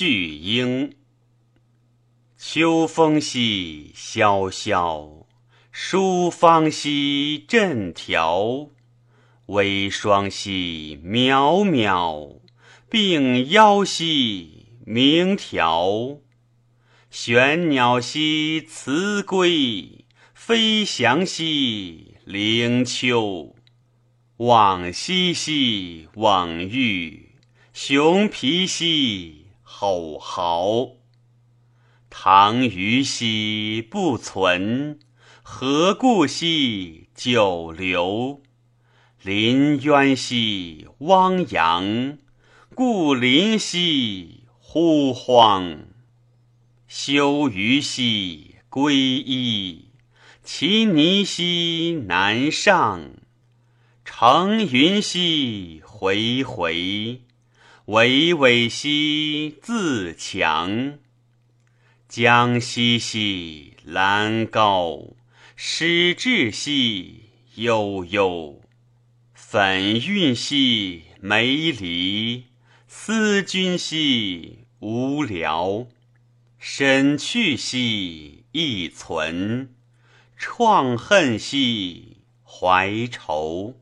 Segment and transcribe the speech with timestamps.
[0.00, 0.94] 续英。
[2.36, 5.26] 秋风兮萧萧，
[5.72, 8.68] 疏芳兮振条。
[9.46, 12.38] 微霜兮渺渺，
[12.88, 16.18] 并腰兮鸣条。
[17.10, 23.56] 玄鸟兮辞归，飞翔兮灵丘。
[24.36, 27.34] 望西兮往欲，
[27.72, 29.47] 熊脾兮
[29.80, 30.96] 吼号。
[32.10, 34.98] 唐虞兮不存，
[35.44, 38.42] 何故兮久留？
[39.22, 42.18] 临渊兮汪洋，
[42.74, 45.86] 故林兮忽荒。
[46.88, 49.90] 修鱼兮归依，
[50.42, 53.12] 其泥兮南上。
[54.04, 57.22] 乘云兮回回，
[57.88, 60.98] 巍巍兮自强。
[62.06, 65.16] 江兮兮兰高，
[65.56, 68.60] 始至兮悠悠。
[69.32, 72.44] 粉韵兮梅离，
[72.86, 75.86] 思君兮无聊。
[76.58, 79.74] 身去兮意存，
[80.38, 83.80] 怆恨兮怀愁。